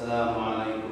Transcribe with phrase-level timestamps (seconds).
[0.00, 0.80] Assalamualaikum.
[0.80, 0.89] warahmatullahi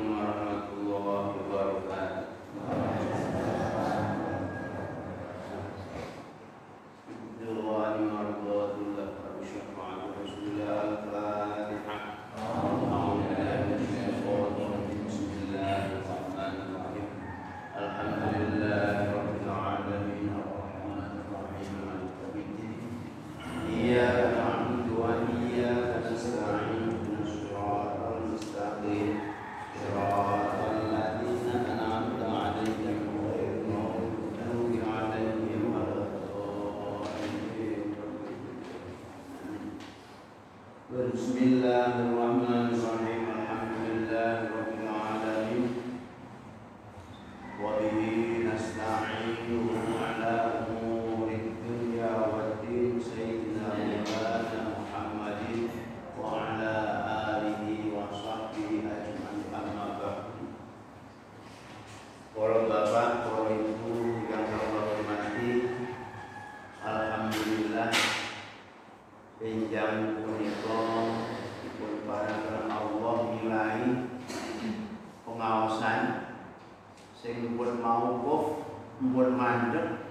[77.99, 78.63] mauquf
[79.03, 80.07] pun mandek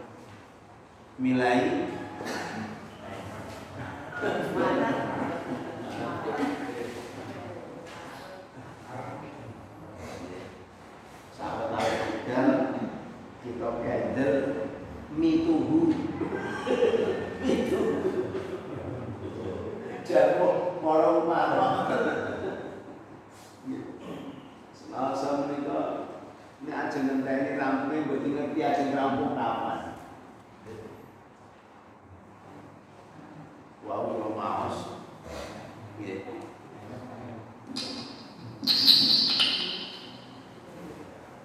[1.15, 1.87] milai.
[11.37, 11.85] Sahabat
[13.45, 14.27] kita
[15.15, 15.93] mituhu
[17.39, 17.81] mituhu
[20.01, 20.49] jago
[20.81, 21.75] marang marang
[24.73, 26.09] Selasa menika
[26.57, 29.93] ini ajeng ngenteni rampungnya mboten ngerti ajeng rampung kapan.
[33.85, 34.77] Wau kula maos.
[36.01, 36.25] Nggih.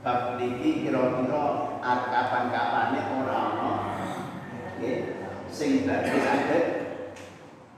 [0.01, 1.45] Bab niki kira-kira
[1.83, 3.71] kapan-kapane ora ana.
[4.81, 5.21] Nggih.
[5.53, 6.65] Sing badhe saged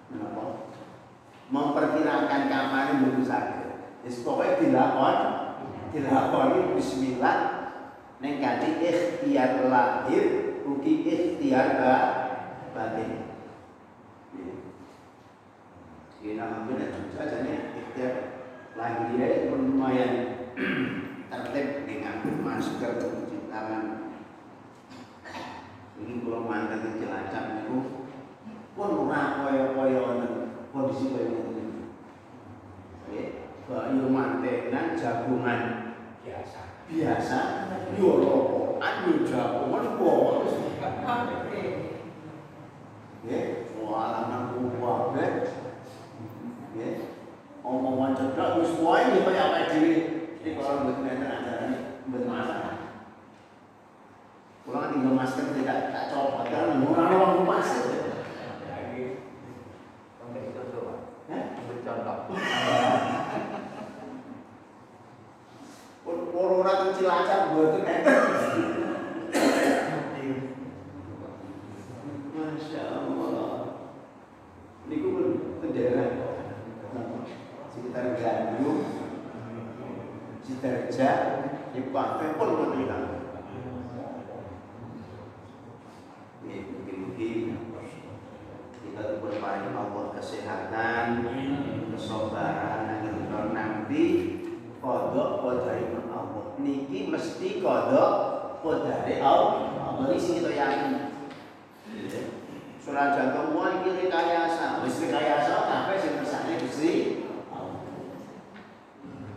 [0.06, 0.71] menapa?
[1.50, 3.62] Memperkirakan kapan mboten saged.
[4.04, 5.16] Wis pokoke dilakon,
[5.95, 7.39] dilakoni bismillah
[8.21, 11.95] ning kanthi ikhtiar lahir ugi ikhtiar ba
[12.77, 13.33] batin.
[16.21, 18.12] Ini alhamdulillah saja nih ikhtiar
[18.77, 20.12] lahir dia pun lumayan
[21.33, 24.12] tertib dengan masker cuci tangan.
[25.97, 28.04] Ini kalau mantan di Cilacap itu
[28.77, 30.03] pun ora kaya-kaya
[30.75, 31.65] kondisi kaya ngene.
[33.09, 33.28] Nggih.
[33.65, 35.60] Bayu mantenan jagungan
[36.25, 36.61] biasa.
[36.89, 37.39] biasa.
[38.01, 38.65] Yo rokokan
[47.65, 49.95] omongan cedhak wis wae kaya dhewe.
[50.45, 51.79] Iki kalau mboten ajarane
[52.21, 52.75] masalah
[54.95, 58.15] tinggal masker tidak tak copot karena murah orang pasir.
[58.69, 59.27] Lagi
[60.21, 60.87] sampai itu tuh,
[61.33, 61.43] Hah?
[61.59, 62.19] ambil contoh.
[66.05, 67.83] Pun orang kecil aja buat
[72.34, 73.51] Masya Allah.
[74.84, 75.27] Ini pun
[75.59, 76.09] ke daerah
[77.75, 78.83] sekitar Gandung,
[80.45, 81.11] Sidarja,
[81.94, 83.22] Pantai pun meninggal.
[86.43, 87.38] Ini mungkin-mungkin
[88.82, 91.06] kita berpaling Allah kesehatan,
[91.94, 94.06] kesabaran, agar nanti
[94.83, 96.59] kodok kodari Allah.
[96.59, 98.12] Niki mesti kodok
[98.59, 99.94] kodari Allah.
[100.10, 101.15] Ini sih kita yakin.
[102.83, 107.22] Surah jantung wah ini rekayasa, wis rekayasa apa sih misalnya Gusti
[107.54, 107.87] Allah.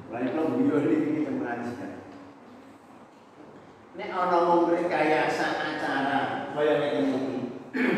[0.10, 1.97] Lain kalau beliau ini kita mengajikan.
[3.98, 7.38] Nek ana wong rekayasa acara kaya ngene iki,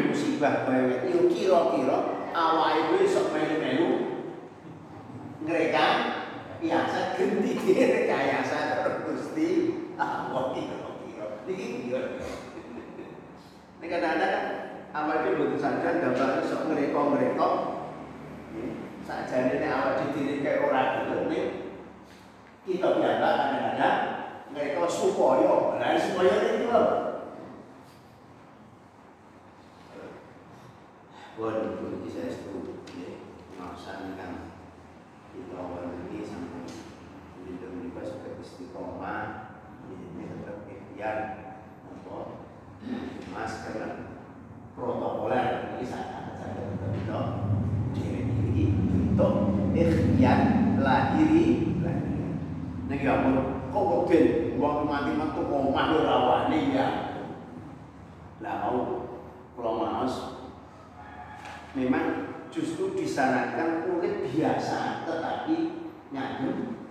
[0.07, 4.23] musibah kaya ngene iki kira-kira awake sok melu-melu
[5.43, 5.87] ngreka
[6.63, 7.51] biasa genti
[7.99, 9.49] rekayasa Gusti
[9.99, 11.43] Allah kira-kira.
[11.43, 12.15] Niki kira.
[13.83, 14.45] Nek kadang-kadang
[14.95, 17.49] awak dhewe mboten sadar gambar sok ngreka-ngreka.
[19.03, 21.27] Sakjane nek awak dhewe kayak ora gelem
[22.63, 24.18] kita biasa kadang-kadang
[24.49, 26.73] mereka supaya, nah supaya itu.
[31.39, 32.83] Waduh, ini saya setuju.
[32.89, 33.77] Kita
[35.55, 35.93] awal
[36.25, 36.65] sampai
[38.03, 39.55] sebagai istiqomah,
[39.87, 41.17] ini tetap ikhtiar,
[41.87, 42.17] apa,
[43.31, 43.77] masker,
[44.75, 47.21] protokoler, ini saya saya tetap itu,
[49.79, 50.39] ikhtiar
[50.81, 52.27] lahiri, lahiri.
[52.99, 56.87] gambar kok wedi wong mati metu omah yo rawane ya.
[58.41, 58.79] Lah mau
[59.53, 60.41] kula maos.
[61.77, 65.55] Memang justru disarankan kulit biasa tetapi
[66.09, 66.81] nyadun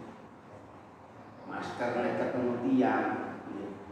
[1.51, 3.07] masker nek ketemu tiang.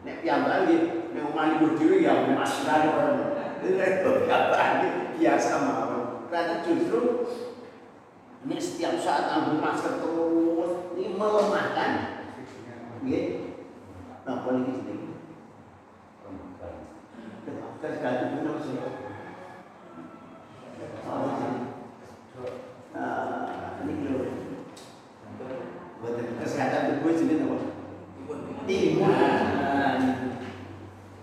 [0.06, 2.80] Nek piyambak nggih nek omah libur dhewe ya masker
[3.66, 4.66] nek piyambak
[5.18, 6.02] biasa mawon.
[6.30, 7.26] Karena justru
[8.46, 12.15] ini setiap saat ambil masker terus ini melemahkan
[13.02, 13.24] nggih
[14.24, 15.14] napa niki jenenge
[17.80, 18.76] tergantung benar sih
[22.96, 24.24] Ah, ini lho.
[26.00, 27.56] Buat kesehatan tubuh jenis apa?
[28.64, 30.00] Imun.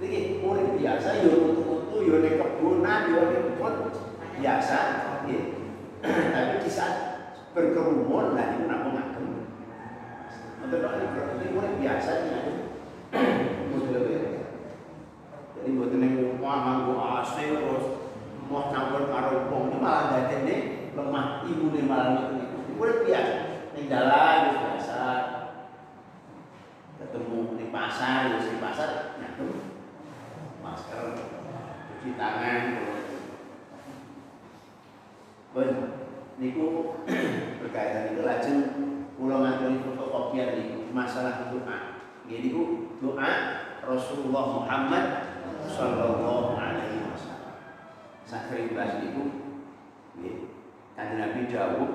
[0.04, 3.76] Ini murid biasa, yo metu-metu, yo nek kebunan, yo nek kebun
[4.38, 4.78] biasa.
[5.26, 5.44] nggih.
[6.04, 6.96] Tapi di saat
[7.58, 9.28] berkerumun, lah itu nak ngagem.
[10.62, 12.40] Untuk ini murid biasa ya.
[15.64, 17.86] Jadi buat yang rumah nganggo AC terus
[18.52, 20.56] mau campur karo wong ini malah dadene
[20.92, 23.36] lemah imune malah ngoten Murid biasa.
[23.78, 25.02] Ning dalan wis biasa.
[27.00, 29.72] Ketemu di pasar, wis di pasar nyatem
[30.60, 31.06] masker,
[31.88, 32.62] cuci tangan.
[35.54, 35.69] Pun
[36.42, 36.98] niku
[37.62, 38.60] berkaitan itu lajeng
[39.16, 42.04] kula ngaturi fotokopian niku masalah doa.
[42.26, 42.62] Nggih niku
[42.98, 43.31] doa
[43.86, 45.06] Rasulullah Muhammad
[45.69, 47.54] sallallahu alaihi wasallam.
[48.26, 49.24] Sakri bahas niku
[50.18, 50.54] nggih
[50.94, 51.90] Kanjeng Nabi dawuh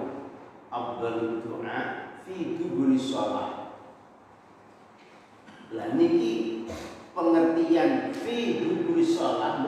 [0.74, 1.78] afdhalud doa
[2.26, 3.78] fi duburi shalah.
[5.70, 6.66] Lah niki
[7.14, 9.62] pengertian fi duburi shalah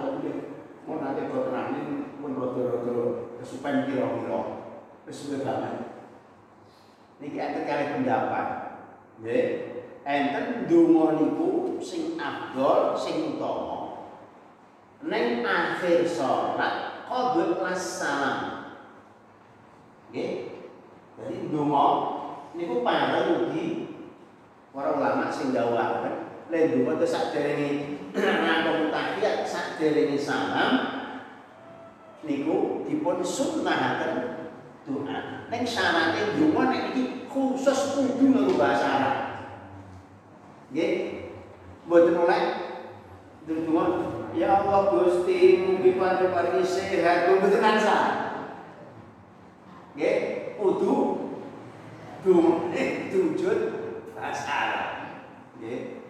[0.91, 4.67] mau nanti kau terangin pun rodo-rodo kesupen kira-kira
[5.07, 6.03] kesuwe banget.
[7.23, 8.47] Niki enten kali pendapat.
[9.23, 9.47] Nggih.
[10.03, 14.11] Enten donga niku sing afdol, sing utama.
[15.01, 16.05] Neng akhir
[17.21, 18.39] salat qabla salam.
[20.11, 20.33] Nggih.
[21.21, 21.87] Jadi donga
[22.57, 23.69] niku pareng ugi
[24.73, 27.69] para ulama sing dawuhaken len donga te sakderenge
[28.17, 30.73] nganggo tahiyat sakderenge salam
[32.25, 34.15] niku dipun sunnahaken
[34.89, 35.47] doa.
[35.53, 39.17] Ning syaraté donga nek iki khusus kudu nganggo bahasa Arab.
[40.73, 40.93] Nggih.
[41.85, 42.43] Mboten oleh
[43.45, 43.85] donga
[44.37, 47.99] ya Allah Gusti mugi paring sehat mboten nasa.
[49.99, 50.97] Nggih, kudu
[52.23, 53.59] dumeh tujud
[54.15, 54.91] bahasa Arab.
[55.59, 56.05] Nggih.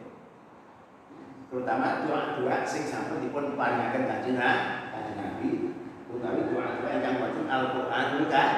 [1.50, 5.74] Terutama doa-doa sing sampun dipun paringaken kanjeng Nabi,
[6.06, 8.50] utawi doa-doa ingkang wonten Al-Qur'an kan.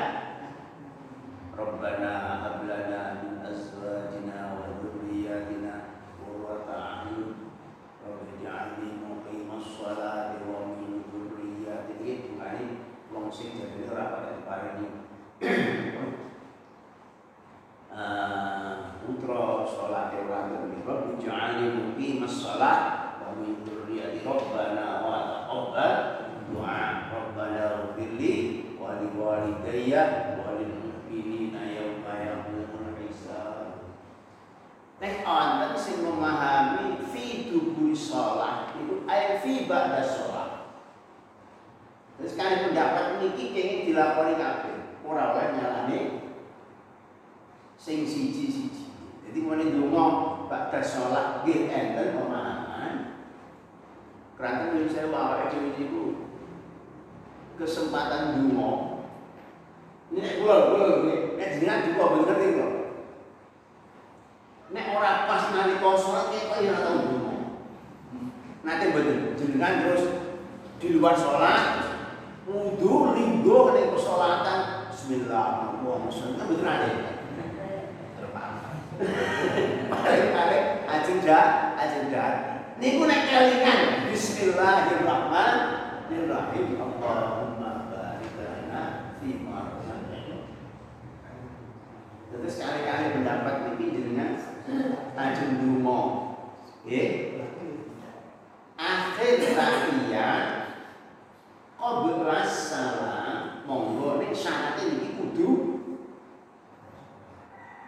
[1.52, 2.12] Rabbana
[2.44, 7.52] hab lana min azwajina wa dhurriyyatina qurrata a'yun
[8.04, 8.76] muqimas
[9.72, 11.96] sholati wa min dhurriyyati
[12.36, 14.88] doane wong sing jadi ora pada diparingi.
[17.92, 18.72] Ah,
[19.04, 22.80] putra sholat ngerti Rabbi ja'alni muqimas sholat
[23.20, 25.94] wa min dhurriyyati Rabbana wa taqabbal
[26.48, 27.12] du'a.
[27.12, 28.34] Rabbana ighfirli
[28.80, 33.84] wa li walidayya wa lil mu'minina yawma yaqumul hisab
[35.02, 38.71] Nek wonten sing memahami fi tubuh sholat
[39.42, 40.52] fi ba'da sholat
[42.22, 46.00] Terus kali pendapat niki kenging dilakoni kabeh ora oleh nyalane
[47.74, 48.94] sing siji-siji.
[49.26, 50.06] Jadi mulai donga
[50.46, 52.94] ba'da sholat nggih enten pemahaman.
[54.38, 56.04] Kerana yang saya awake dhewe niku
[57.58, 58.70] kesempatan donga.
[60.14, 62.72] Ini nek kula nggih, nek jenengan juga bener kok.
[64.70, 67.11] Nek ora pas nalika sholat kok ya ora tau.
[68.62, 70.22] Nanti betul, jenengan terus
[70.78, 71.82] di luar sholat,
[72.46, 76.38] wudhu, linggo, ning kesolatan, Bismillahirrahmanirrahim.
[76.38, 77.18] Kan betul ada.
[79.90, 82.62] Paling-paling ajeng dah, ajeng dah.
[82.78, 86.78] Niku nek kelingan Bismillahirrahmanirrahim.
[86.78, 89.82] Allahumma barik lana fi ma
[92.30, 94.38] Terus sekali-kali pendapat niki jenengan
[95.18, 96.30] ajeng donga.
[96.86, 97.41] Nggih.
[98.92, 100.44] Akhir tahiyat
[101.80, 105.48] qabla salam monggo nek syaratnya niki kudu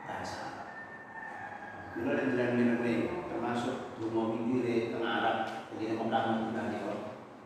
[0.08, 0.73] bahasa
[1.92, 2.80] Dulu ada jalan minum
[3.28, 5.44] termasuk dungo mikire teng Arab
[5.76, 6.94] jadi Mekah Madinah niku.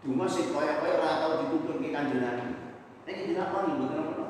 [0.06, 2.54] Dungo sing kaya-kaya ora tau ditutur ke kanjeng Nabi.
[3.04, 4.26] Nek tidak ono mboten ono.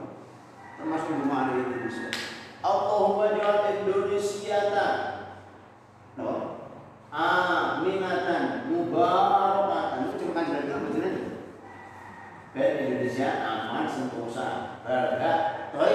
[0.81, 2.09] Termasuk dungo ada Indonesia.
[2.65, 4.59] Allahumma ja'al Indonesia
[6.19, 6.31] no?
[7.09, 10.09] Aminatan mubarakatan.
[10.09, 11.23] Itu cuma kan bilang betul aja.
[13.19, 14.79] Indonesia aman sentosa.
[14.87, 15.33] Berada
[15.75, 15.95] toy.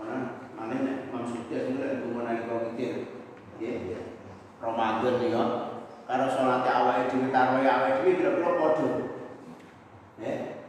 [0.00, 0.16] Mana
[0.56, 3.12] mana maksudnya sebenarnya itu mana kau mikir.
[3.60, 4.00] Ya,
[4.56, 5.44] Ramadan ya.
[6.08, 8.88] Kalau sholat awal itu taruh awal itu kira-kira podo.
[10.16, 10.64] Ya.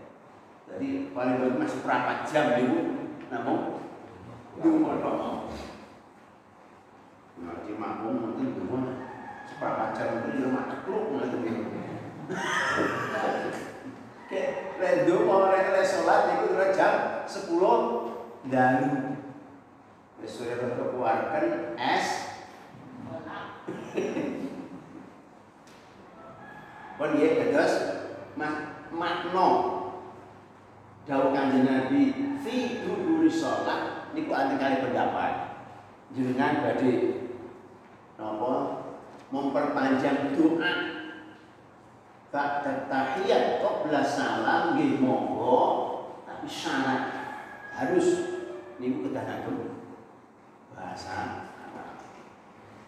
[0.68, 2.80] Jadi paling bagus masih berapa jam ibu,
[3.32, 3.80] namun
[4.60, 5.48] dua doang.
[7.40, 9.08] Nah, di makmum mungkin dua
[9.48, 11.42] seberapa jam itu di rumah cekluk nggak tuh
[14.34, 14.42] Oke,
[14.80, 17.78] redo mau mereka sholat itu dua jam sepuluh
[18.48, 18.80] dan
[20.24, 22.08] sudah berkeluarkan es
[26.98, 27.74] Pun dia tegas
[28.96, 29.50] makno
[31.04, 32.02] Jauh kanjeng Nabi
[32.40, 35.34] fi duduri sholat niku anti kali pendapat
[36.16, 37.28] jenengan badhe
[38.16, 38.54] napa
[39.28, 41.04] memperpanjang doa
[42.34, 45.62] Ba'da tahiyat qabla salam nggih monggo
[46.26, 47.14] tapi syarat
[47.70, 48.42] harus
[48.82, 49.86] niku kedanapun
[50.74, 51.46] bahasa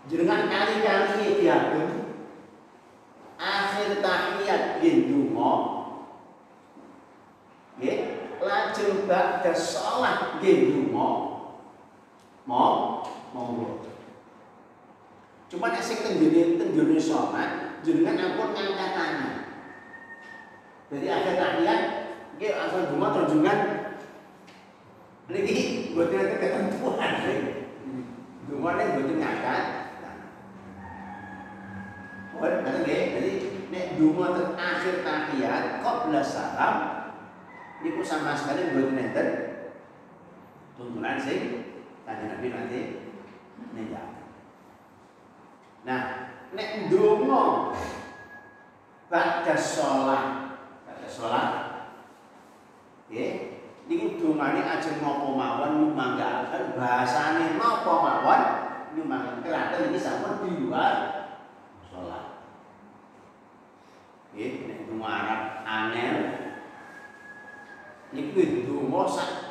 [0.09, 2.09] jenengan kali-kali diatur
[3.37, 5.53] akhir tahiyat nggih donga
[7.77, 7.97] nggih
[8.41, 11.09] lajeng ba'da shalah nggih donga
[12.49, 13.83] mau monggo.
[15.51, 19.35] Cuma nek sing tenggene tenggene salat jenengan ampun ngangkat
[20.89, 21.81] jadi akhir tahiyat
[22.37, 23.59] nggih asal donga tunjungan
[25.29, 27.11] niki boten ada ketentuan
[28.49, 29.65] donga nek boten ngangkat
[32.35, 33.31] Oh, kata nggih, jadi
[33.71, 36.75] nek donga teng akhir tahiyat qabla salam
[37.79, 39.27] niku sama sekali boten enten.
[40.75, 41.71] Tuntunan sing
[42.03, 42.79] kanjeng Nabi nanti
[43.75, 44.07] ninjak.
[45.85, 46.01] Nah,
[46.55, 46.89] nek
[49.05, 50.23] ba'da sholat,
[50.83, 51.49] ba'da sholat,
[53.07, 58.41] nggih, niku dongane ajeng napa mawon nyumanggaken bahasane napa mawon
[58.97, 60.93] nyumanggaken kelaten iki sampun di luar
[61.85, 62.49] sholat.
[64.33, 66.15] Nggih, nek donga Arab angel
[68.09, 69.44] niku donga sak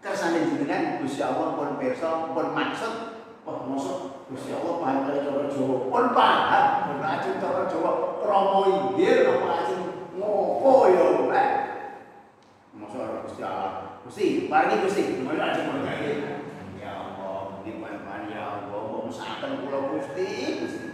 [0.00, 5.44] kersane jenengan Gusti Allah pun pirsa pun maksud oh maksud Gusti Allah paham kali cara
[5.52, 5.76] Jawa.
[5.92, 7.92] Pun paham pun ajeng cara Jawa.
[8.24, 9.82] Krama inggil apa ajeng?
[10.16, 11.46] Ngopo ya ora
[12.72, 14.00] maksud Gusti Allah.
[14.08, 15.20] Gusti paringi Gusti.
[15.20, 16.12] Mulai ajeng berkaya
[16.80, 18.80] ya Allah di mana ya Allah.
[18.88, 20.28] Mau saken kula Gusti.
[20.64, 20.90] Gusti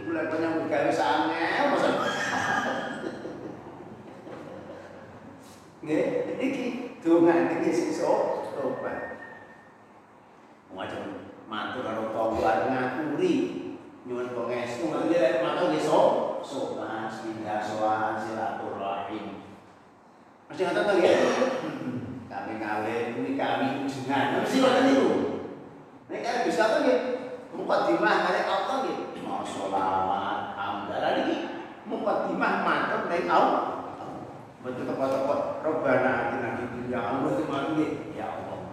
[0.00, 1.90] iku lek penyambut gawe sange masa
[5.80, 6.64] Nggih, iki
[7.00, 8.98] donga iki so tobat.
[10.70, 13.34] Wajib matur karo tangga ngakuri
[14.06, 16.00] nyuwun pangestu ngoten lek matur nggih so
[16.46, 19.42] sopan singgah sowan silaturahim.
[20.46, 21.16] Mesti ngoten to nggih.
[22.30, 24.40] Kami kawin kuwi kami ujengan.
[24.40, 25.10] Mesti ngoten niku.
[26.06, 27.00] Nek kare bisa to nggih.
[27.50, 28.98] Mukadimah kare Allah nggih.
[29.26, 31.36] Masolawat hamdalah niki
[31.88, 33.64] mukadimah matur nek Allah.
[34.60, 37.88] Betul tepat-tepat Rabbana atina fid dunya hasanah ya Allah sholli
[38.20, 38.39] wa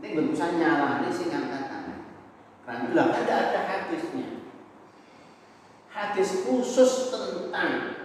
[0.00, 2.00] Ini bentusan nyala Ini sing ngangkat tangan
[2.66, 4.42] Karena bilang ada ada hadisnya
[5.90, 7.98] Hadis khusus tentang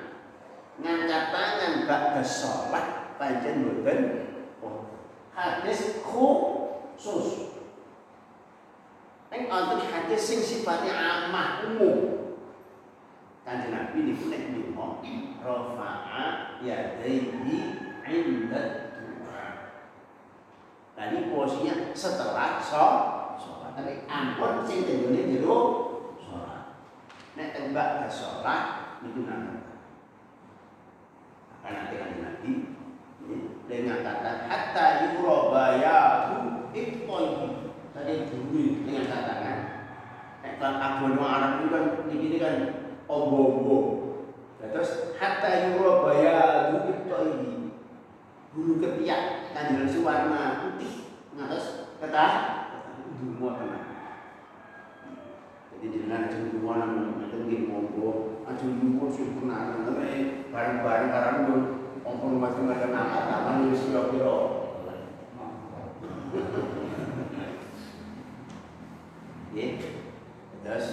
[0.80, 3.66] Ngangkat tangan Ba'da sholat Panjen
[4.62, 4.90] oh,
[5.34, 7.50] Hadis khusus
[9.30, 12.42] Neng wonten hadis sing sifatnya amah umum.
[13.46, 15.06] Kanjeng Nabi niku nek ndonga
[15.46, 17.78] rafa'a yadayhi
[18.10, 18.66] 'inda du'a.
[18.66, 18.79] Tadi
[21.40, 23.72] posisinya setelah sholat.
[23.80, 25.60] Tapi ampun sing tenggone jero
[26.20, 26.76] sholat.
[27.40, 28.64] Nek tembak ke sholat
[29.00, 29.64] niku nang.
[31.56, 32.52] Akan nanti kanjeng Nabi
[33.70, 36.36] dengan kata hatta yurabayahu
[36.74, 39.58] iqtoyi tadi bumi dengan katakan
[40.42, 42.56] nek kan agama Arab itu kan ini kan
[43.06, 43.80] ombo-ombo
[44.58, 46.38] terus hatta yurabaya
[46.90, 47.54] itu ini
[48.54, 50.99] bulu ketiak kan dengan warna putih
[51.40, 52.32] ngatas Ketah
[53.20, 53.84] dungo tenan.
[55.72, 58.44] Jadi jenengan aja dungo nang ngeten nggih monggo.
[58.44, 61.62] Aja dungo sempurna ngene bareng-bareng karo pun
[62.04, 64.36] ompong macam-macam angkat tangan wis kira-kira.
[69.52, 69.72] Nggih.
[70.64, 70.88] Terus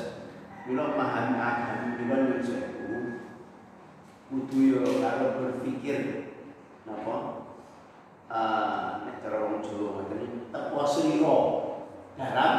[0.67, 2.99] kula paham agama kula yo sewu.
[4.27, 6.35] Kudu yo karo berpikir
[6.87, 7.36] napa
[8.29, 10.23] nek cara wong Jawa ngoten
[12.17, 12.53] dalam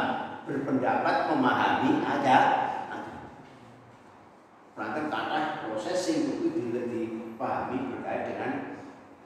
[0.48, 2.38] berpendapat memahami ada
[4.78, 8.52] Perangkat kata proses kudu dile- dipahami berkait dengan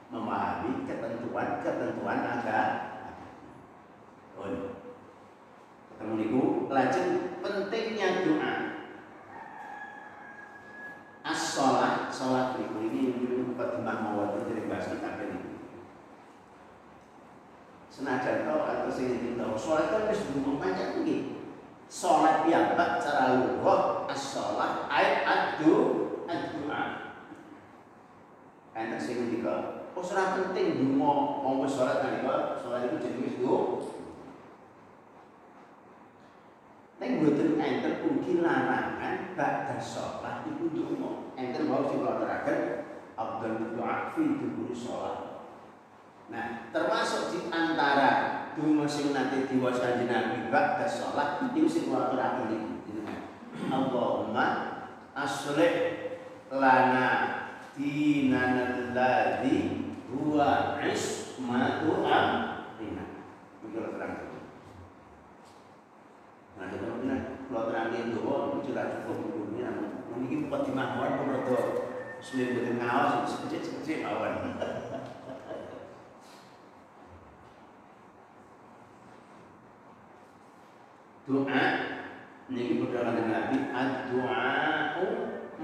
[0.09, 2.89] memahami ketentuan-ketentuan agama.
[4.33, 4.49] Oh,
[5.93, 6.41] ketemu niku
[6.73, 8.53] lajeng pentingnya doa.
[11.21, 15.53] As-sholat, sholat niku ini ini mukadimah mawon dari bahas kitab ini.
[17.93, 21.45] Senajan to atau sing tahu sholat kan wis ngomong banyak nggih.
[21.85, 25.73] Sholat piyambak cara lughah as-sholat ayat adu
[26.25, 26.81] ad-doa.
[28.73, 31.13] Enak sing ngendika, oh ora penting donga
[31.45, 33.85] monggo sholat nalika sholat itu wis doa.
[36.97, 41.29] Nek mboten enten ugi larangan ba'da sholat iku donga.
[41.37, 45.22] Enten mau sing kula teraken afdal doa fi dubur sholat.
[46.31, 48.43] Nah, termasuk di antara
[48.85, 53.01] sing nanti kanjeng Nabi ba'da sholat iku sing kula teraken iki.
[53.67, 54.45] Allahumma
[55.17, 55.73] aslih
[56.53, 57.09] lana
[57.73, 63.05] dinana alladzi huwa ismatu amrina.
[63.59, 64.29] Iki kula teraken.
[66.53, 69.73] Nah, kita benar, kalau terangin doa, itu jelas cukup dunia.
[70.13, 71.63] Mungkin buat dimahwan, kalau doa,
[72.21, 74.53] sulit buat ngawas, sekecil-sekecil awan.
[81.23, 81.63] Doa,
[82.51, 85.07] ini berdoa dengan Nabi, ad-du'a'u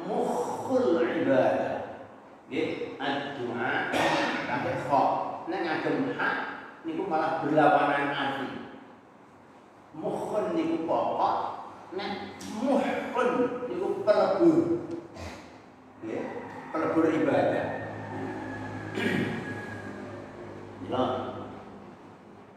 [0.07, 2.07] mukhul ibadah.
[2.47, 2.63] Ya,
[2.95, 3.71] ad-du'a,
[4.47, 5.03] pakai kha.
[5.49, 6.35] Nek ngagem hak,
[6.87, 8.69] niku malah berlawanan arti
[9.95, 11.35] mukhun niku pokok
[11.97, 13.29] nek muhkun
[13.67, 14.57] niku pelebur.
[16.05, 16.21] Ya
[16.71, 17.67] pelebur ibadah.
[20.89, 21.05] Ya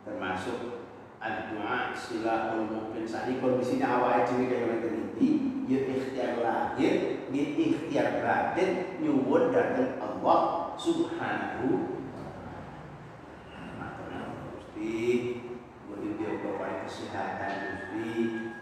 [0.09, 0.89] termasuk
[1.21, 5.29] doa silahul mungkin saat kondisinya awal dhewe kaya ngene iki
[5.71, 12.03] ya ikhtiar lahir ya ikhtiar batin nyuwun dhateng Allah subhanahu
[14.59, 15.39] Gusti
[15.87, 17.55] Kemudian dia bapak kesehatan
[17.95, 18.11] Gusti,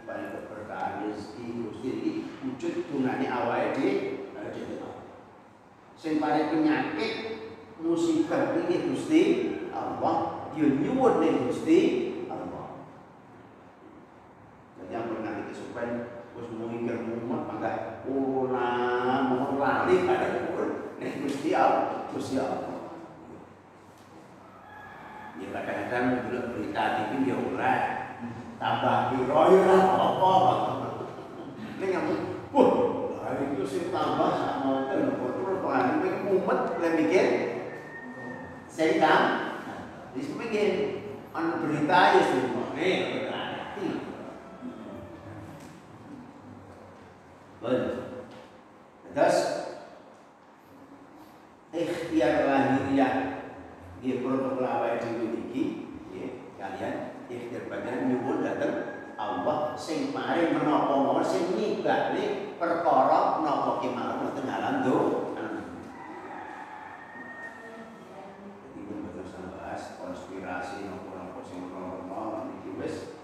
[0.04, 2.12] paling keberkahan rezeki Gusti ini
[2.44, 4.20] wujud tungane awal di
[5.96, 7.12] Sing paling penyakit
[7.80, 9.22] musibah ini Gusti
[9.72, 11.80] Allah, yo nyuwun ning Gusti
[12.28, 12.60] Allah.
[14.90, 17.72] Jadi kesupen wis mungkir mumet mangga
[18.08, 18.72] ora
[19.28, 22.80] mau lali pada nyuwun ning Gusti Allah, Gusti Allah.
[25.36, 27.74] Ya kadang-kadang berita TV ya ora
[28.56, 30.32] tambah ya ora apa.
[31.76, 32.14] Ning ngamu,
[32.56, 32.68] wah,
[33.20, 37.28] lah itu sing tambah sama ten terus paling nek mumet lek mikir
[38.64, 39.14] sehingga
[40.16, 40.68] di sini mikir
[41.36, 42.72] ana berita ya semua.
[42.72, 43.28] Nih,
[47.60, 47.80] Betul.
[49.12, 49.38] Terus
[51.70, 53.14] ikhtiar lahiriah
[54.00, 60.96] di protokol awal dhewe iki nggih kalian ikhtiar badan nyuwun dhateng Allah sing paring menapa
[60.96, 65.28] mawon sing nibali perkara napa wonten alam do
[68.64, 73.20] Jadi pun betul saya bahas konspirasi napa-napa sing ono iki wis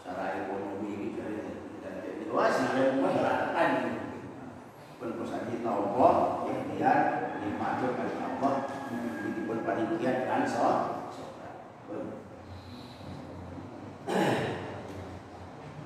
[0.00, 3.70] secara ekonomi ini jadi dan jadi luas ada rumah beratan
[4.96, 6.14] pun pesan kita Allah
[6.48, 7.00] ikhtiar
[7.36, 8.54] dipacu oleh Allah
[9.44, 10.68] pun panitia dan so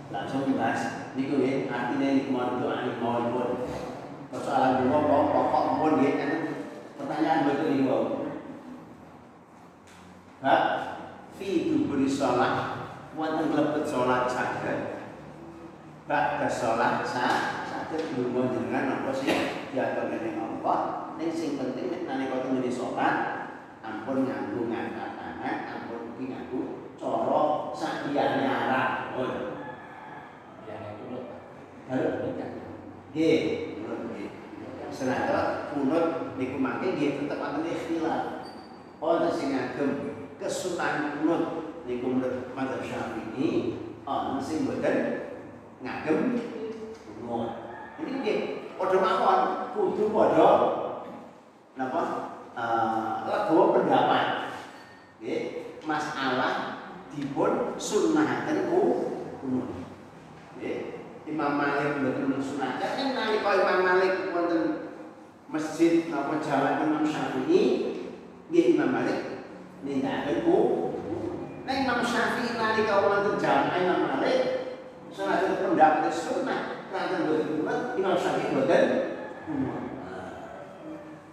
[0.06, 3.50] langsung dibahas niku ya artinya niku mau doa niku mau pun
[4.30, 6.32] persoalan dua pokok pokok pun ya kan
[6.96, 7.98] pertanyaan betul niku
[10.44, 10.62] Hah?
[11.34, 12.86] fi duburi sholat
[13.18, 14.78] wonten klebet sholat saged
[16.06, 19.32] ba'da sholat sah saged lunga jenengan apa sih
[19.74, 23.16] diatur dening Allah ning sing penting nek nalika tengene sholat
[23.82, 26.60] ampun nganggo ngangkat tangan ampun ugi nganggo
[26.96, 27.42] cara
[27.76, 29.56] sakiyane arah oh
[30.66, 31.24] Yang itu loh.
[31.86, 32.08] Halo?
[33.16, 33.40] nggih
[33.80, 34.28] menurut nggih
[34.92, 38.44] Senada kunut niku mangke nggih tetep wonten ikhtilaf.
[39.00, 39.90] Wonten sing ngagem
[40.36, 41.42] kesunahan kunut
[41.86, 44.96] niku menurut madzhab Syafi'i ana sing mboten
[45.80, 46.18] ngagem
[47.22, 47.48] lunga.
[48.02, 48.38] Ini nggih
[48.76, 49.40] padha mawon
[49.72, 50.50] kudu padha
[51.78, 52.02] napa
[52.56, 54.26] eh legowo pendapat.
[55.22, 55.40] Nggih,
[55.88, 56.76] masalah
[57.16, 58.80] dipun sunnahaken ku
[59.46, 59.62] kuno.
[60.58, 60.78] Nggih,
[61.30, 64.62] Imam Malik mboten mensunahkan kan nalika Imam Malik wonten
[65.46, 67.62] masjid napa jalan Imam Syafi'i
[68.50, 69.46] nggih Imam Malik
[69.86, 70.58] nindakaken ku.
[71.62, 74.56] Nah Imam Syafi'i nalika wonten jalan Imam Malik
[75.16, 78.84] senajan pendapat sunnah kanthi boten kuat Imam Syafi'i boten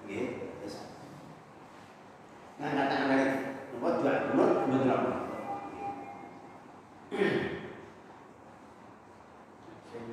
[0.05, 0.25] nggih
[2.53, 3.27] Nah katakan lagi
[3.75, 5.11] napa dua menurut boten apa
[9.91, 10.09] Sing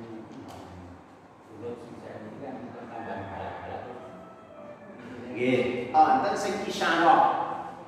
[1.57, 4.05] Ulut sisa ini kan kita tambah balak-balak terus.
[5.31, 5.61] Nggih,
[5.95, 7.21] wonten sing isyarah.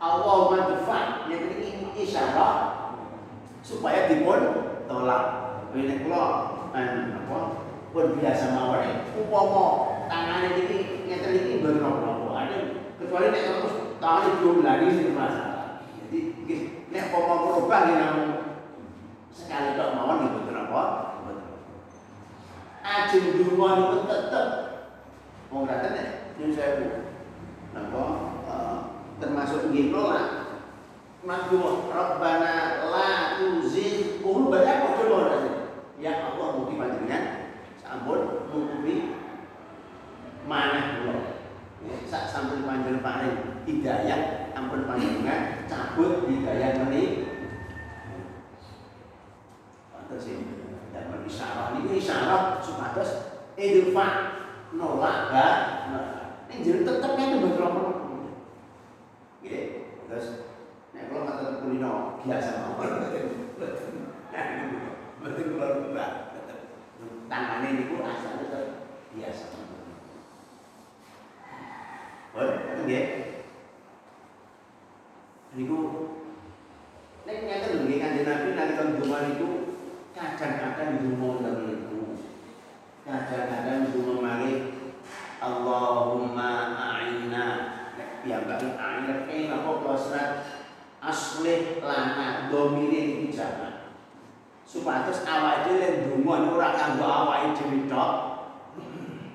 [0.02, 2.54] Allahumma dufan, yang ini isyarah
[3.64, 4.42] supaya dipun
[4.86, 5.24] tolak.
[5.74, 6.26] Ini kula
[6.70, 7.38] an apa
[7.90, 9.66] pun biasa mawon upama
[10.06, 12.30] tangane iki ngeten iki mboten apa-apa.
[12.46, 12.58] Ada
[13.02, 15.82] kecuali nek terus tangane diulani sing masalah.
[15.82, 16.62] Jadi nggih
[16.94, 18.34] nek apa merubah nggih namung
[19.34, 20.82] sekali tok mawon nggih mboten apa.
[21.26, 21.50] Mboten.
[22.86, 24.48] Ajeng donga niku tetep
[25.50, 26.88] wong ngaten nek nyuwun sewu.
[27.74, 28.04] Napa
[28.46, 28.78] eh,
[29.18, 30.44] termasuk nggih nolak
[31.24, 35.50] Makmur Rabbana la tuzigh qulub banyak kok coba tadi.
[36.04, 39.16] Ya Allah mugi panjenengan sampun nutupi
[40.44, 41.40] manah kula.
[41.80, 47.32] Ya, sak sampun panjenengan paring hidayah ampun panjenengan cabut hidayah meni.
[49.96, 50.44] Pantes sih
[50.92, 52.60] dan berisyarah ini isyarah
[53.64, 54.08] idfa
[54.76, 55.48] nolak ba
[56.52, 57.82] ini jadi tetep itu beberapa
[59.44, 59.60] Gitu.
[60.08, 60.28] Terus
[60.96, 63.12] nek kula kata kulino biasa mawon.
[65.24, 66.06] Betul keluar buka.
[67.28, 68.64] Tangane niku asal tetep
[69.12, 69.46] biasa.
[72.34, 73.06] Bon, itu nggih.
[75.60, 75.80] Niku
[77.28, 79.50] nek nyata nggih kanjeng Nabi nalika ndonga niku
[80.16, 82.00] kadang-kadang ndonga ngoten niku.
[83.04, 84.58] Kadang-kadang ndonga malih
[85.44, 87.46] Allahumma a'inna
[88.24, 90.32] piyambake a'inna ing apa kosrat
[91.04, 93.92] aslih lana domire iki jaman
[94.64, 98.14] supados awake dhewe nek ndonga niku ora kanggo awake dhewe tok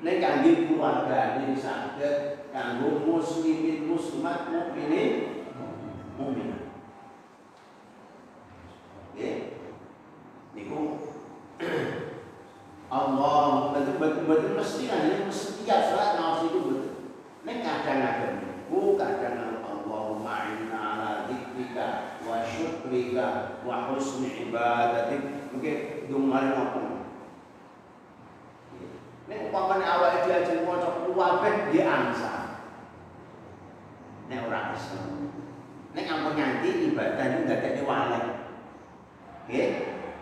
[0.00, 5.44] nek kangge keluargane saged kanggo muslimin muslimat mukminin
[6.16, 6.64] mukminat
[9.12, 9.36] nggih
[10.56, 10.96] niku
[12.88, 16.88] Allah betul betul betul mesti kan ini mesti tiap saat ngawas itu betul
[17.44, 26.08] nek kadang ada niku kadang Allahumma inna ala dzikrika wa syukrika wa husni ibadatik mungkin
[26.08, 26.80] dungan apa
[29.28, 32.64] Nek umpamane awake dhewe ajeng maca kuwabeh nggih angsa.
[34.32, 35.32] Nek ora Islam.
[35.96, 38.24] Nek ampun nganti ibadah niku dadekne walek.
[39.48, 39.70] Nggih.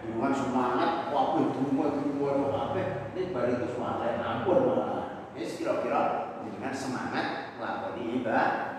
[0.07, 5.27] Dengan semangat, wabih dunga dunga kabeh, ini bari itu walek ampun malah.
[5.35, 8.77] Wis kira-kira dengan semangat nglakoni ibadah.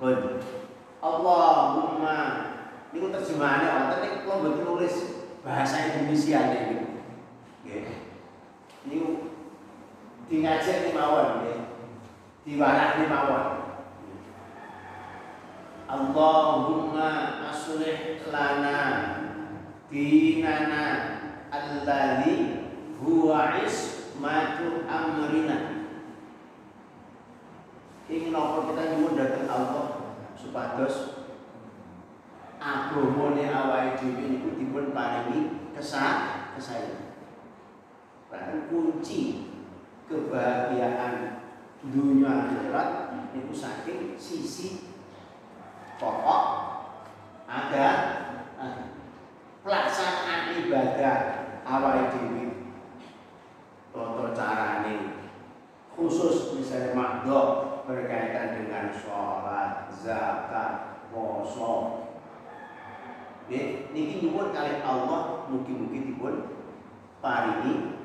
[0.00, 0.40] Pun.
[1.04, 2.16] Allahumma
[2.88, 4.96] niku terjemahane wonten nek kula mboten nulis
[5.44, 7.04] bahasa Indonesia niku.
[7.68, 7.84] Nggih.
[8.88, 9.08] Niku
[10.24, 11.60] di ngajak ni mawon nggih.
[12.48, 13.59] Diwarah ni mawon.
[15.90, 18.78] Allahumma aslih lana
[19.90, 20.86] dinana
[21.50, 22.62] alladhi
[23.02, 25.90] huwa ismatu amrina.
[28.06, 29.86] Ingin apa kita nyuwun datang Allah
[30.38, 31.26] supados
[32.62, 37.18] agamane awake dhewe niku dipun paringi kesah kesayangan.
[38.30, 39.50] Bahkan kunci
[40.06, 41.42] kebahagiaan
[41.82, 42.90] dunia akhirat
[43.34, 44.89] itu saking sisi
[46.00, 46.44] pokok
[47.44, 47.86] ada
[49.60, 51.18] pelaksanaan ibadah
[51.68, 52.72] awal dhewe
[53.92, 54.94] tata carane
[55.92, 57.40] khusus misalnya makdo
[57.84, 62.06] berkaitan dengan sholat, zakat, poso.
[63.50, 66.54] Niki nyuwun kalih Allah mugi-mugi dipun
[67.18, 67.98] paringi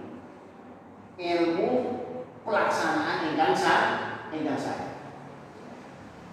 [1.21, 1.69] ilmu
[2.41, 3.81] pelaksanaan ingkang sah,
[4.33, 4.97] ingkang sah.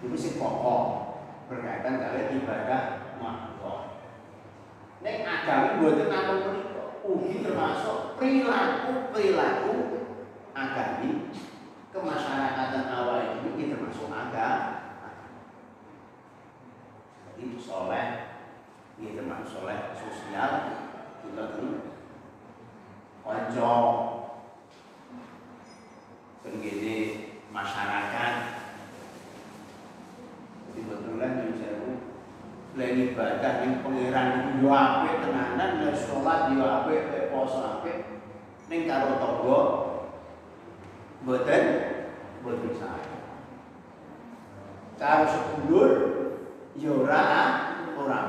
[0.00, 1.01] Itu sing pokok
[1.52, 2.82] berkaitan kalian ibadah
[3.20, 4.00] makhluk.
[5.04, 9.74] Nek agami mboten namung menika, ugi termasuk perilaku perilaku
[10.56, 11.28] agami
[11.92, 14.80] kemasyarakatan awal ini termasuk agama.
[17.28, 18.08] Jadi soleh,
[18.96, 20.50] salafus soleh sosial
[21.20, 21.98] kita tuh
[23.26, 23.74] konco
[26.46, 26.96] penggede
[27.50, 28.61] masyarakat
[30.72, 31.76] kebetulan yang saya
[32.72, 37.60] lagi ibadah yang pangeran itu yo tenanan ya sholat yo apik ya poso
[38.88, 39.60] karo tangga
[41.20, 41.64] mboten
[42.40, 43.16] mboten saya
[44.96, 45.92] karo sedulur
[46.80, 47.22] yo ora
[47.92, 48.20] ora.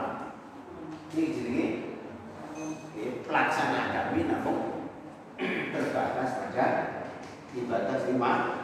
[1.13, 1.65] Iki jenenge
[2.97, 4.89] eh, pelaksana kami namun
[5.73, 6.67] terbatas pada
[7.53, 8.62] ibadah lima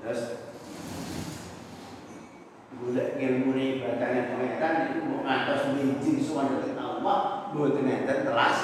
[0.00, 0.20] terus
[2.76, 8.58] golek ilmu ibadah yang pengeran itu mau ngantos minjing suwan dari Allah mboten enten telas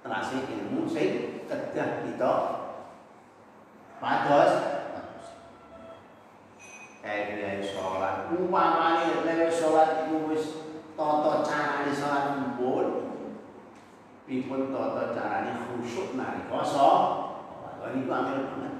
[0.00, 2.32] telas ilmu sing kedah kita
[4.00, 4.52] pados.
[7.06, 8.34] Kayak dia sholat.
[8.34, 10.44] Umpamane lewat sholat itu wis
[10.98, 12.86] tata carane sholat pun
[14.26, 17.26] pipun tata carane khusyuk nalika sholat
[17.94, 18.74] niku angel banget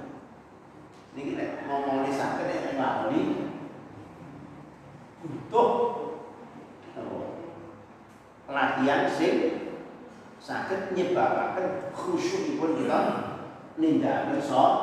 [1.17, 3.49] niki nek ngomongin sakit nek nglakoni
[5.25, 5.69] butuh
[8.45, 9.33] latihan sing
[10.37, 12.99] saged nyebabaken khusyukipun kita
[13.81, 14.77] nindakaken sholat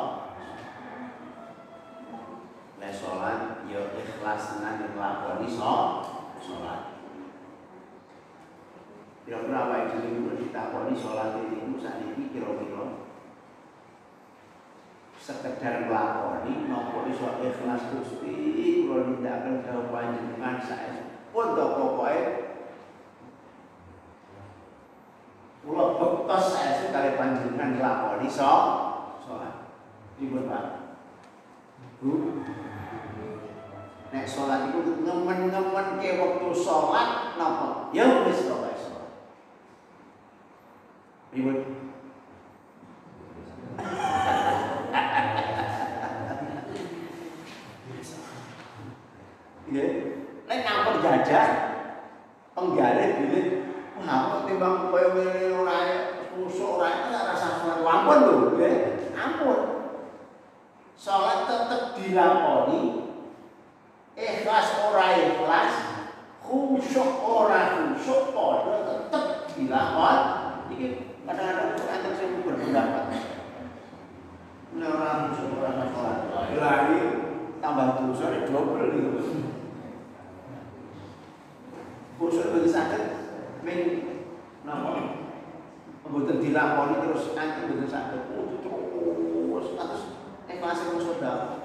[2.83, 6.03] nek sholat ya ikhlas nek nglakoni sholat
[9.23, 13.04] kira-kira itu dulu ditakoni sholat itu saat ini kira-kira
[15.24, 22.16] sekedar nglakoni napa iso ikhlas Gusti kula nindakaken dawuh panjenengan saespun to pokoke
[25.64, 28.52] kula bektos saestu kali panjenengan nglakoni so
[29.24, 29.72] salat.
[30.20, 30.64] Pripun Pak?
[32.04, 32.44] Bu?
[34.12, 37.88] Nek salat iku ngemen-ngemen ke wektu salat napa?
[37.96, 39.08] Ya wis pokoke salat.
[41.32, 41.84] Pripun
[49.74, 49.90] Ya,
[50.46, 51.50] nek nyampur jajan
[52.54, 53.46] penggalih bilih
[53.98, 55.78] wah kok timbang koyo ngene ora
[56.30, 59.60] kusuk ora ora rasa salat ampun lho nggih ampun
[60.94, 63.08] salat tetep dilakoni
[64.14, 65.74] ikhlas ora ikhlas
[66.38, 70.19] khusyuk ora khusyuk padha tetep dilakon
[70.75, 73.14] iki kadang-kadang enten sing berpendapat.
[74.75, 76.27] Nek ora khusyuk ora salat
[76.59, 76.99] lagi.
[77.62, 79.01] Tambah dosa nek double iki
[82.19, 83.03] khusyuk bagi sakit.
[83.64, 83.81] Men
[84.67, 84.90] napa?
[86.05, 88.21] Mboten dilakoni terus anti mboten sakit.
[88.37, 88.61] Oh terus
[89.73, 90.03] terus
[90.55, 91.64] tak kamu sudah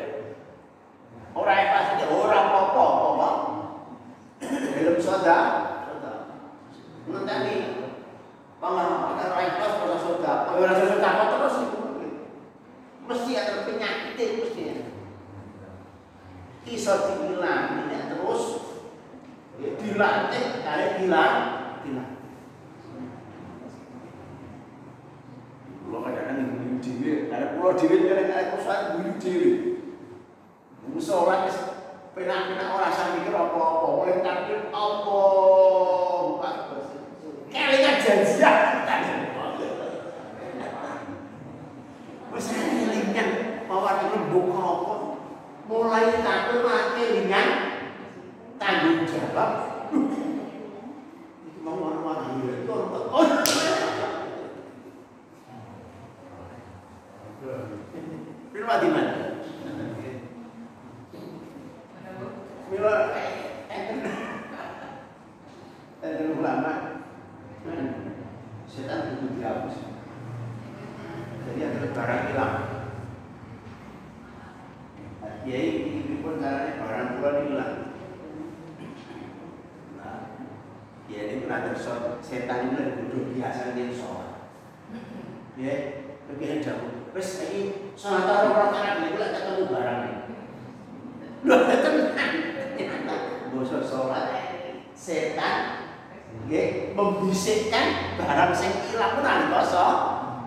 [1.32, 3.30] Ora ikhlas iki ora apa-apa apa.
[4.42, 5.48] Film saudara,
[5.88, 6.22] saudara.
[7.08, 7.56] Ngenteni
[8.62, 10.54] Pangan, kita ora ikhlas ora saudara.
[10.54, 11.82] Ora saudara terus iku.
[13.10, 14.76] Mesti ada penyakit mesti ya.
[16.62, 18.44] Iso dihilang, ini terus
[19.58, 21.36] dilantik, ada hilang,
[21.82, 22.22] hilang.
[25.82, 29.52] Kulo kadang-kadang nguyu dhewe, arek kulo dhewe kadang arek kulo nguyu dhewe.
[30.88, 31.60] Wong salat wis
[32.16, 36.80] penak-penak ora usah mikir apa-apa, mulai takbir Allah Akbar.
[37.52, 38.56] Kelingan janjian.
[42.32, 43.30] Wis kelingan
[43.68, 44.96] bahwa rembug apa
[45.68, 47.48] mulai takbir mati ringan
[48.56, 49.52] tanggung jawab.
[49.92, 52.64] Iki mau mana-mana ya.
[52.72, 53.28] Oh,
[58.52, 59.16] Firman di mana?
[62.82, 63.14] Mila
[66.02, 67.06] enten ulama
[68.66, 69.86] setan itu dihapus.
[71.46, 72.58] Jadi ada barang hilang.
[75.46, 77.74] Kiai ini pun caranya barang pulang hilang.
[81.06, 81.78] Kiai ini pernah
[82.18, 84.50] setan ini lebih bodoh biasa dia sholat.
[85.54, 86.02] Ya,
[86.34, 87.14] lebih jauh.
[87.14, 90.34] Wes iki salat ora rakaat iki lek ketemu barang iki.
[91.46, 92.50] Lho tenan.
[92.82, 94.26] Ternyata basa salat
[94.98, 95.86] setan
[96.50, 99.62] nggih membisikkan barang sing ilang pun nalika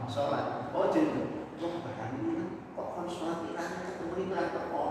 [0.06, 0.70] salat.
[0.70, 1.26] Oh jadi
[1.58, 4.14] kok barang ini kok kon salat ilang ketemu
[4.54, 4.86] teko.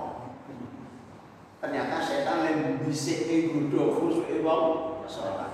[1.64, 4.64] Ternyata setan yang membisik godho khusuke wong
[5.08, 5.53] salat.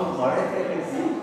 [0.00, 1.19] Vamos lá, é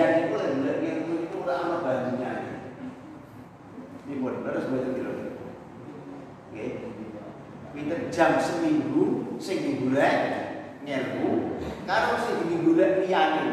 [0.00, 0.36] ayam itu
[0.80, 2.32] yang itu itu udah sama bajunya
[4.08, 5.12] ini buat terus buat kilo
[6.48, 6.66] oke.
[7.70, 13.44] Kita jam seminggu seminggu lagi nyeru karo seminggu lagi liyane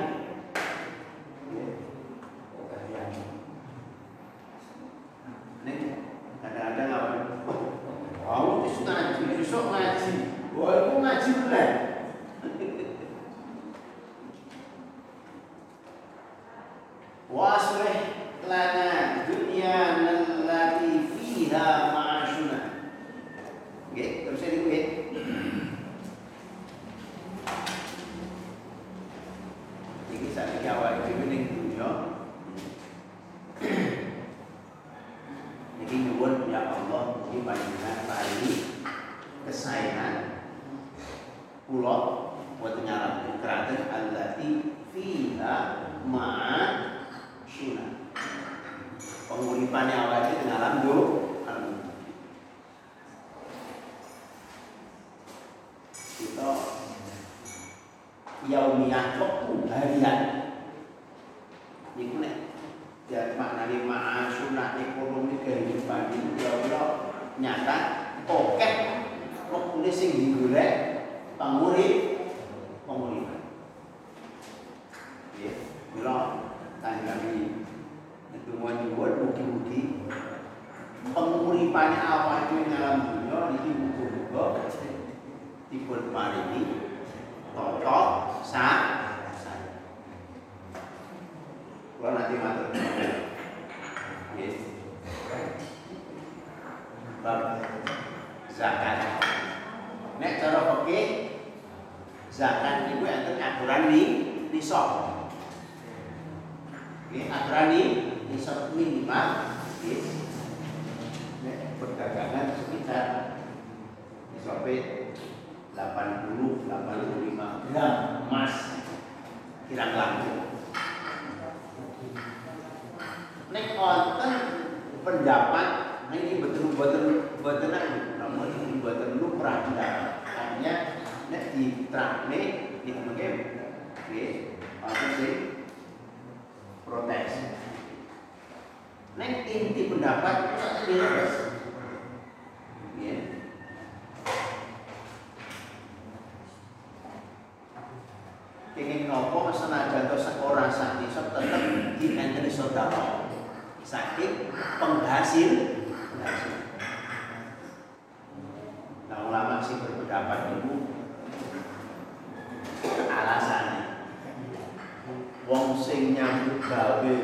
[165.78, 167.16] sing nyambut gawe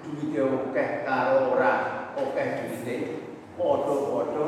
[0.00, 1.72] duwite akeh karo ora
[2.16, 2.96] akeh duwite
[3.60, 4.46] padha-padha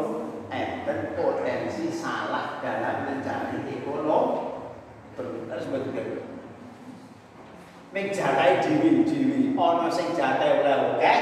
[0.49, 4.41] enten potensi salah dalam mencari ekonomi
[5.15, 6.25] bener sebetulnya
[7.95, 11.21] Mek jatai diwi-diwi, ana sing jatai oleh okek,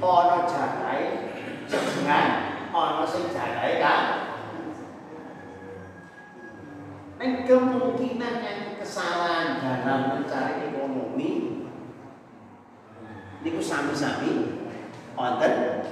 [0.00, 1.28] ono jatai
[1.68, 2.28] jengan,
[2.72, 4.00] ono sing jatai kak,
[7.18, 11.66] Ini kemungkinan yang kesalahan dalam mencari ekonomi ini
[13.42, 14.62] niku sami-sami
[15.18, 15.82] wonten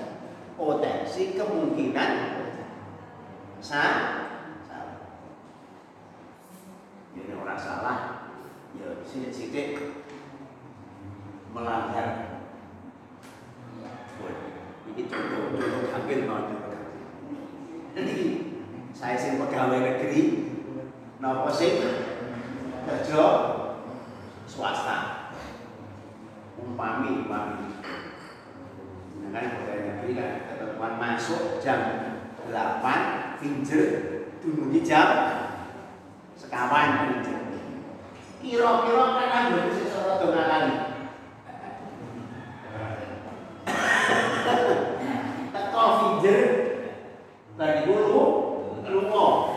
[0.55, 2.11] potensi kemungkinan
[3.59, 4.31] sah
[4.63, 5.03] salah.
[7.11, 7.99] Ya, Jadi orang salah,
[8.79, 9.99] ya sidik-sidik
[11.51, 12.39] melanggar.
[14.87, 16.47] Ini contoh contoh hampir mau
[17.99, 18.17] Ini
[18.95, 20.46] saya sih pegawai negeri,
[21.27, 21.83] napa sing
[22.87, 23.23] kerja
[24.47, 24.99] swasta.
[26.55, 27.83] Umpami, umpami.
[29.19, 31.83] Nah, kan pegawai negeri kan ketentuan masuk jam
[32.47, 33.87] 8 pinjer
[34.39, 35.11] dumugi jam
[36.39, 37.39] sekawan pinjer.
[38.39, 40.75] Kira-kira kan mboten sesara dongakali.
[44.47, 44.75] kali.
[45.51, 46.43] Teko pinjer
[47.59, 48.23] dari dulu
[48.87, 49.57] lunga.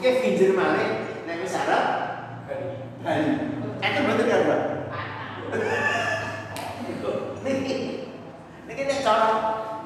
[0.00, 1.84] Mungkin pinjer malih nek wis arep
[3.04, 3.52] bali.
[3.84, 4.56] Itu betul ya, Bro?
[7.44, 7.76] Niki
[8.64, 9.28] niki nek cara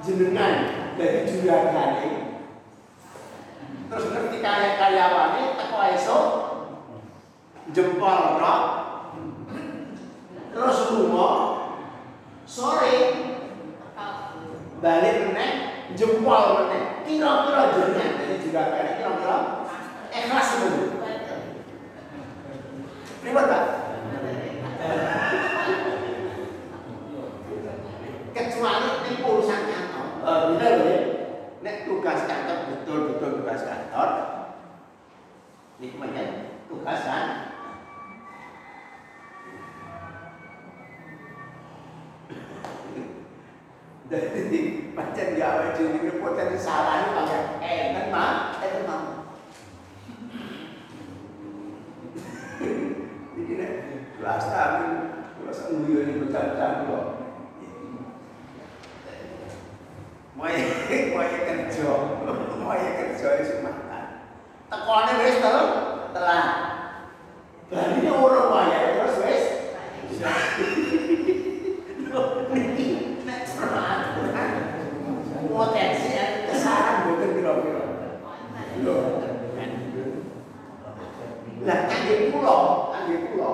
[0.06, 0.54] jenengan
[0.94, 2.30] dari juragane
[3.90, 6.26] terus ngerti kaya karyawane teko esuk
[7.74, 8.62] jempol tok.
[10.54, 11.30] Terus lunga
[12.46, 12.94] sore
[14.78, 15.50] balik meneh
[15.98, 17.02] jempol meneh.
[17.02, 19.63] Kira-kira jenengan dari juragane kira-kira
[20.14, 20.86] ikhlas betul
[23.24, 23.64] Ribet Pak?
[28.34, 30.06] Kecuali ini urusan kantor.
[30.26, 30.96] Eh, bener ya.
[31.64, 34.08] Nek tugas kantor betul-betul tugas kantor.
[35.80, 36.28] Kemudian
[36.68, 37.24] tugas kan.
[44.04, 44.60] Jadi
[44.96, 49.02] macam awal jadi ini potensi salah ini pakai eh kan mah, eh kan mah.
[53.34, 53.72] Ini nek
[54.20, 54.90] belas tahun,
[55.42, 57.04] belas nguyur ini berjam-jam kok.
[60.44, 61.88] Moye kerja,
[62.60, 64.28] moye kerja itu makan.
[64.68, 65.56] Tekone wis to,
[66.12, 66.44] telah.
[67.72, 69.44] Bali ora wae terus wis.
[73.24, 74.50] Nek peraturan
[75.48, 76.12] potensi
[76.52, 77.84] kesalahan bukan kira-kira.
[78.84, 78.96] Lho.
[81.64, 82.58] Lah kangge kula,
[82.92, 83.50] kangge kula.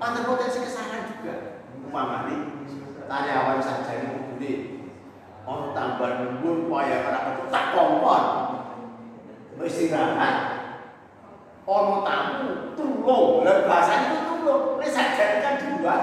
[0.00, 1.60] Ana potensi kesalahan juga.
[1.84, 2.64] Umpamane
[3.12, 4.74] karyawan saja ini gede.
[5.44, 8.24] Ono tambah nunggu paya karena itu tak kompon.
[9.60, 10.36] Istirahat.
[11.68, 13.44] Ono tamu tulung.
[13.44, 14.80] Lah bahasanya itu tulung.
[14.80, 15.96] Ini saja kan dua.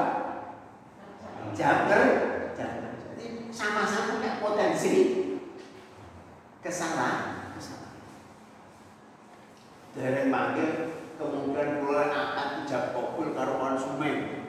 [1.58, 2.06] Jangan.
[2.54, 2.94] Jangan.
[3.18, 4.94] Jadi sama-sama punya potensi
[6.62, 7.58] kesalahan.
[7.58, 7.98] Kesalahan.
[9.98, 10.72] Dari manggil
[11.18, 14.42] kemungkinan kula akan tidak kokul karo konsumen.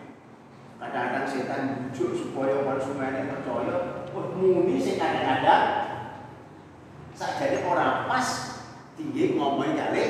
[0.82, 5.94] Kadang-kadang setan bujuk supaya konsumennya percaya, wah muni sing kadang-kadang
[7.14, 8.26] sakjane ora pas
[8.98, 10.04] tinggi ngomong kali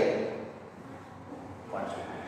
[1.68, 2.20] konsumen.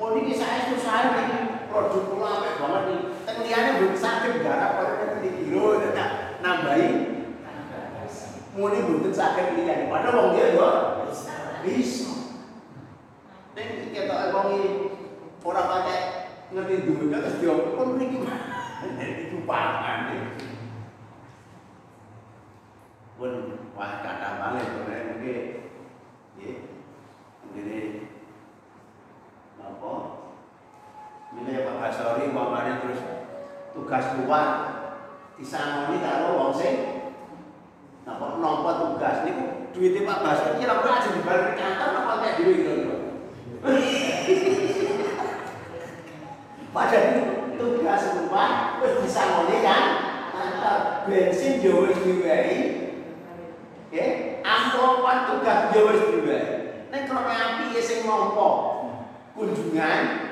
[0.00, 3.00] Oh ini saya itu saya ini produk kula apik banget nih.
[3.28, 6.88] Teng liyane belum sakit garap kok nek kilo tak nambahi
[8.56, 9.92] muni mboten sakit liyane.
[9.92, 10.68] Padahal wong dia yo
[11.60, 12.08] bisa.
[13.52, 14.70] Nek ketok wong iki
[15.44, 16.22] ora pakai
[16.52, 20.28] ngerti dunia terus dia pun mriki itu pangan
[23.16, 23.32] pun
[23.72, 25.40] wah kata balik sebenarnya mungkin
[26.36, 26.52] ya
[27.40, 27.66] mungkin
[29.62, 29.92] apa
[31.32, 33.02] ini Pak Basori umpamanya terus
[33.74, 34.70] tugas luar
[35.34, 36.74] disangoni karo wong sing
[38.06, 42.96] napa nampa tugas niku duitnya Pak Basori kira-kira aja dibalik kantor apa kayak dhewe kira-kira
[46.72, 49.84] Padahal tugas rumah wis disangoni kan
[50.32, 52.58] antar bensin yo wis diwehi.
[53.92, 54.40] Nggih,
[55.28, 56.54] tugas yo wis diwehi.
[56.88, 58.48] Nek krono api sing nampa
[59.36, 60.31] kunjungan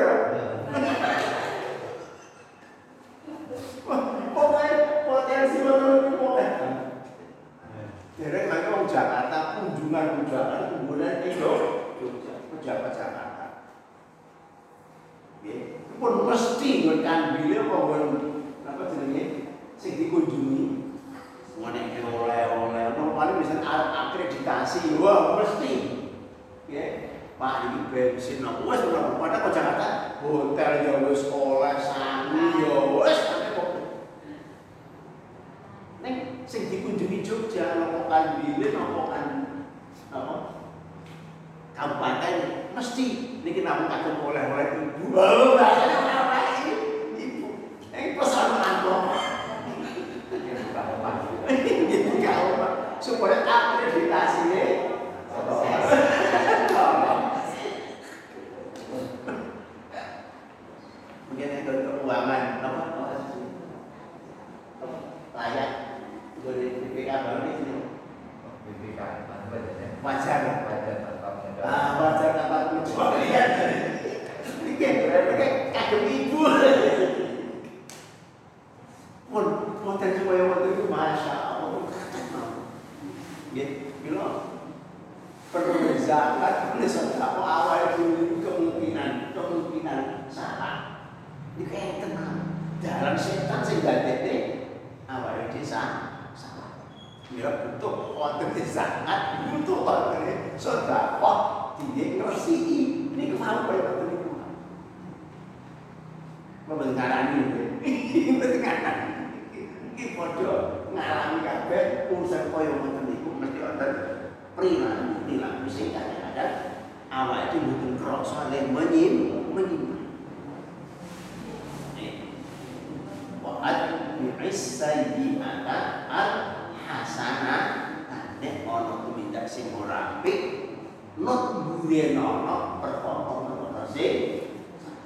[131.91, 134.15] perkara-perkara sing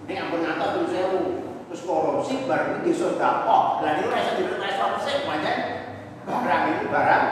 [0.06, 1.22] nek ampun ngatos terus sewu
[1.66, 3.36] terus korupsi barang ini sedekah.
[3.82, 5.58] Lah niku rasa dibeli responsif pancen
[6.30, 7.26] barang ini barang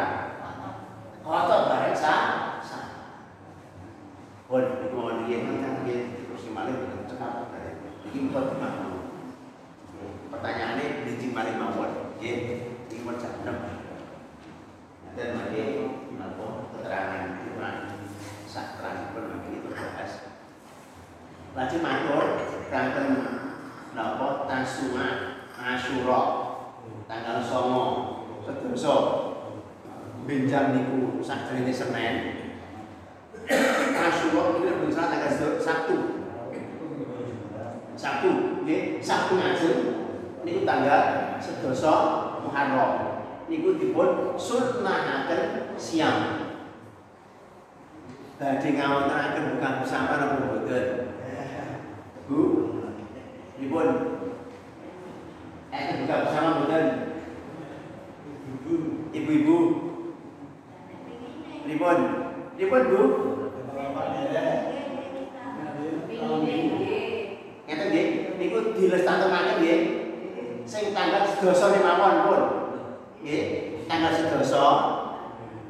[1.21, 2.21] kotor barang sah.
[4.49, 7.73] Waduh, itu mau dia kan dia terus dengan cekap dari
[8.13, 9.01] ini buat gimana?
[10.29, 12.33] Pertanyaannya di mawon, ya,
[12.85, 13.33] ini mau jam
[15.17, 15.61] Dan lagi
[16.21, 17.42] apa keterangan
[18.53, 20.11] Quran saat terakhir pun lagi itu bahas.
[21.57, 22.25] Lagi matur
[22.69, 23.07] kanten
[23.97, 24.45] napa?
[24.45, 25.07] Tasuma
[25.57, 26.21] Asyura
[27.09, 28.95] tanggal 9 Sedoso
[30.29, 32.15] benjang niku sakjane Senin.
[33.89, 35.97] Asyura iki benjang tanggal Sabtu.
[37.97, 38.29] Sabtu
[38.61, 39.81] nggih Sabtu ngajeng
[40.45, 41.01] niku tanggal
[41.41, 41.95] sedoso
[42.45, 42.93] Muharram.
[43.49, 46.42] Niku dipun sunnahaken siang
[48.43, 50.85] badhe ngawontenaken buka bersama napa mboten?
[52.27, 52.39] Bu
[53.55, 53.89] Dipun
[55.71, 56.85] Eh buka bersama bukan
[59.13, 59.57] Ibu-ibu.
[61.63, 61.99] Dipun
[62.59, 63.01] Dipun Bu.
[67.63, 69.79] Ngeten nggih niku dilestarepaken nggih
[70.67, 72.41] sing tanggal sedasa mawon pun.
[73.23, 73.43] Nggih
[73.87, 74.67] tanggal sedasa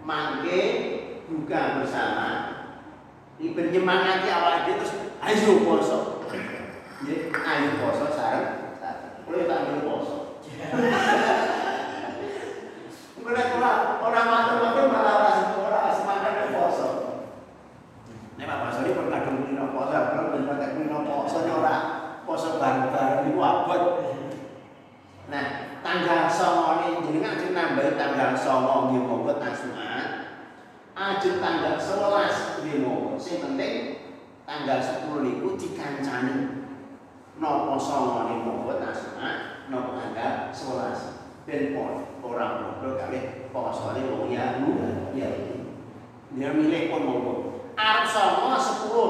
[0.02, 0.62] mangke
[1.30, 2.53] buka bersama
[3.42, 5.98] penyemangati awak dhewe terus ayo poso
[7.04, 8.78] nggih ayo poso sareng
[9.26, 10.18] kulo tak ambil poso
[13.24, 15.32] Mereka ora ora matur-matur malah ora
[15.64, 16.88] ora semangat poso.
[18.36, 21.76] Nek Pak Basori pun kadung kulino poso, kalau ben patek kulino poso ora
[22.28, 23.84] poso bareng-bareng iku abot.
[25.32, 25.46] Nah,
[25.80, 29.73] tanggal 9 ini jenengan sing nambahi tanggal 9 nggih monggo tasuan.
[31.24, 33.16] Ajeng tanggal 11 nggih monggo.
[33.16, 34.04] Sing penting
[34.44, 36.68] tanggal 10 niku dikancani.
[37.40, 41.48] Napa 9 niku tasuan, napa tanggal 11.
[41.48, 41.80] Ben
[42.20, 44.60] orang bodoh kali posone wong ya
[45.16, 45.32] ya.
[46.36, 47.34] Dia milih pun monggo.
[47.80, 48.60] Arab songo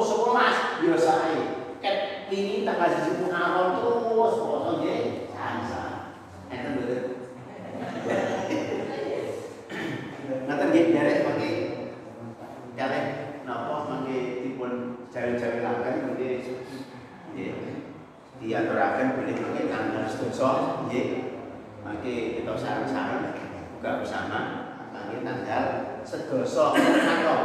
[0.05, 1.37] 10, 11 ya sae.
[1.81, 5.33] Ket ini tanggal 1 Muharram terus poso nggih.
[5.33, 6.13] Sansa.
[6.53, 7.01] Enten mboten.
[10.45, 11.49] Ngaten nggih derek mangke
[12.73, 13.05] derek
[13.45, 16.41] napa mangke dipun jawi-jawi langgan mangke
[17.37, 17.53] nggih.
[18.41, 21.07] Diaturaken bilih mangke tanggal 11 nggih.
[21.85, 23.35] Mangke kita sareng-sareng
[23.77, 24.39] buka bersama
[24.89, 25.63] mangke tanggal
[26.43, 27.43] sedoso Muharram.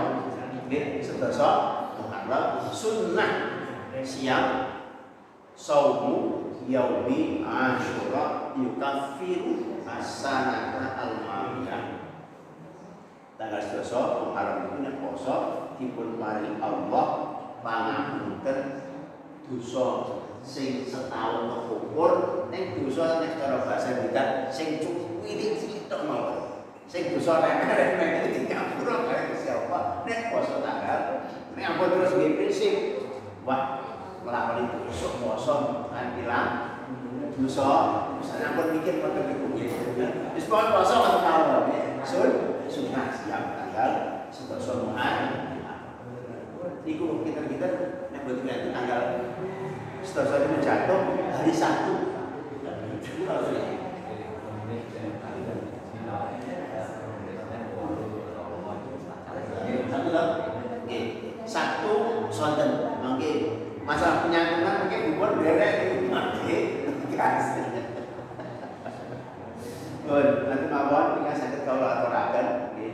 [0.67, 1.51] Nggih, sedoso
[2.03, 3.31] Muharram sunnah
[4.03, 4.51] siang
[5.55, 12.11] saumu yaumi asyura yukaffiru as-sanata al-madiyah.
[13.39, 15.35] Tanggal sedoso Muharram itu nek poso
[15.79, 17.07] dipun paring Allah
[17.63, 18.59] pangapunten
[19.47, 19.87] dosa
[20.43, 26.48] sing setahun kekukur ning dosa nek cara bahasa kita sing cuwili cilik mawon.
[26.89, 30.09] Sing dosa remeh-remeh iki ngapura kare siapa?
[30.09, 32.75] Nek poso tanggal nek ampun terus nggih prinsip.
[33.45, 33.85] Wah
[34.25, 35.57] nglakoni dosa poso
[35.93, 36.81] kan ilang
[37.37, 37.69] dosa
[38.17, 39.69] misalnya pun mikir pergi kumpul
[40.01, 42.01] terus pun puasa atau tahu ya.
[42.09, 42.33] Sun
[42.73, 43.91] sunnah siap tanggal
[44.33, 45.45] sedoso muhan
[46.89, 47.69] Iku kita kita
[48.17, 49.01] yang betul itu tanggal
[50.01, 51.01] setelah itu jatuh
[51.37, 52.09] hari Sabtu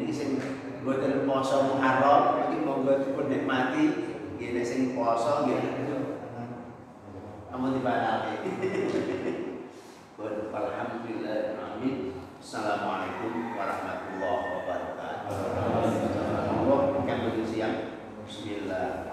[0.05, 0.37] Jadi sing
[0.85, 3.89] mboten poso Muharram mau monggo dipun nikmati
[4.37, 5.97] nggih gini sing poso tiba
[7.49, 8.37] nanti dibalani.
[10.61, 12.21] Alhamdulillah amin.
[12.37, 15.41] Assalamualaikum warahmatullahi wabarakatuh.
[16.53, 18.05] Allah kami siang.
[18.29, 19.09] Bismillah.